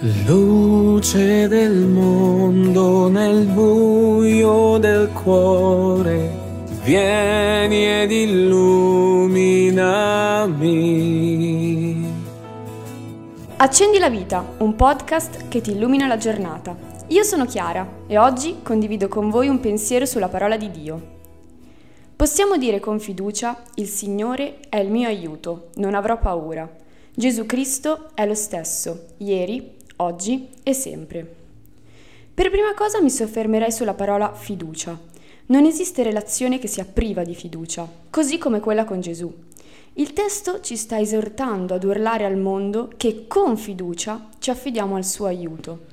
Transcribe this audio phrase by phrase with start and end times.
[0.00, 6.30] Luce del mondo nel buio del cuore,
[6.84, 9.56] vieni ed illuminami.
[13.56, 16.76] Accendi la vita, un podcast che ti illumina la giornata.
[17.08, 21.16] Io sono Chiara e oggi condivido con voi un pensiero sulla parola di Dio.
[22.14, 26.70] Possiamo dire con fiducia, il Signore è il mio aiuto, non avrò paura.
[27.12, 31.34] Gesù Cristo è lo stesso, ieri, oggi e sempre.
[32.38, 34.98] Per prima cosa mi soffermerei sulla parola fiducia.
[35.46, 39.32] Non esiste relazione che sia priva di fiducia, così come quella con Gesù.
[39.94, 45.04] Il testo ci sta esortando ad urlare al mondo che con fiducia ci affidiamo al
[45.04, 45.86] suo aiuto.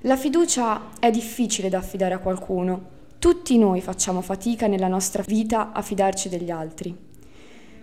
[0.00, 2.98] La fiducia è difficile da affidare a qualcuno.
[3.20, 6.96] Tutti noi facciamo fatica nella nostra vita a fidarci degli altri.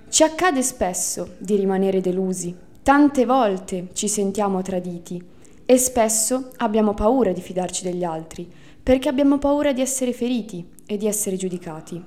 [0.09, 5.35] Ci accade spesso di rimanere delusi, tante volte ci sentiamo traditi
[5.69, 8.49] e spesso abbiamo paura di fidarci degli altri,
[8.81, 12.01] perché abbiamo paura di essere feriti e di essere giudicati.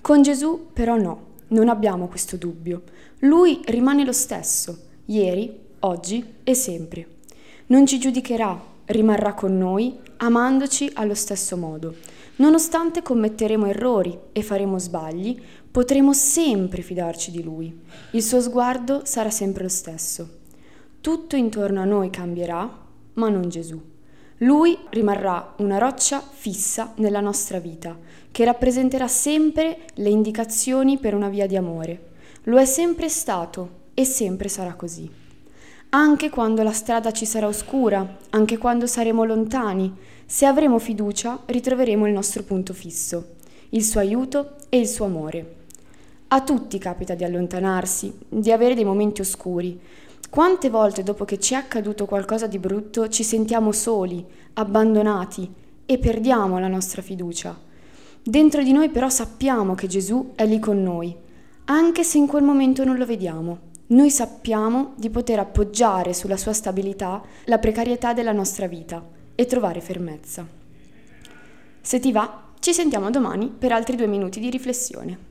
[0.00, 2.82] Con Gesù però no, non abbiamo questo dubbio.
[3.20, 7.06] Lui rimane lo stesso, ieri, oggi e sempre.
[7.66, 11.94] Non ci giudicherà, rimarrà con noi, amandoci allo stesso modo.
[12.36, 17.72] Nonostante commetteremo errori e faremo sbagli, potremo sempre fidarci di Lui.
[18.10, 20.38] Il suo sguardo sarà sempre lo stesso.
[21.00, 22.70] Tutto intorno a noi cambierà,
[23.14, 23.80] ma non Gesù.
[24.38, 27.96] Lui rimarrà una roccia fissa nella nostra vita,
[28.30, 32.08] che rappresenterà sempre le indicazioni per una via di amore.
[32.44, 35.10] Lo è sempre stato e sempre sarà così.
[35.88, 42.06] Anche quando la strada ci sarà oscura, anche quando saremo lontani, se avremo fiducia ritroveremo
[42.06, 43.36] il nostro punto fisso,
[43.70, 45.54] il suo aiuto e il suo amore.
[46.28, 49.80] A tutti capita di allontanarsi, di avere dei momenti oscuri,
[50.30, 55.52] quante volte dopo che ci è accaduto qualcosa di brutto ci sentiamo soli, abbandonati
[55.84, 57.58] e perdiamo la nostra fiducia.
[58.22, 61.14] Dentro di noi però sappiamo che Gesù è lì con noi,
[61.64, 63.68] anche se in quel momento non lo vediamo.
[63.88, 69.04] Noi sappiamo di poter appoggiare sulla sua stabilità la precarietà della nostra vita
[69.34, 70.46] e trovare fermezza.
[71.80, 75.29] Se ti va, ci sentiamo domani per altri due minuti di riflessione.